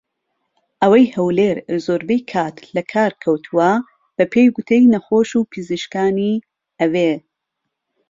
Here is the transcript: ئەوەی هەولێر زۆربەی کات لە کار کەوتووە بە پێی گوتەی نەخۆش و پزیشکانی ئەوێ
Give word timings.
ئەوەی 0.81 1.07
هەولێر 1.15 1.57
زۆربەی 1.85 2.21
کات 2.31 2.55
لە 2.75 2.83
کار 2.91 3.11
کەوتووە 3.23 3.71
بە 4.15 4.23
پێی 4.33 4.53
گوتەی 4.55 4.89
نەخۆش 4.93 5.29
و 5.35 5.47
پزیشکانی 5.51 6.35
ئەوێ 6.79 7.11